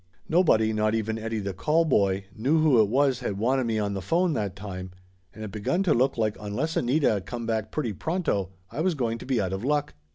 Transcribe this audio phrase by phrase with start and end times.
[0.27, 4.01] Nobody, not even Eddie the callboy, knew who it was had wanted me on the
[4.01, 4.89] phone that time,
[5.31, 9.19] and it begun to look like unless Anita come back pretty pronto, I was going
[9.19, 9.93] to be out of luck.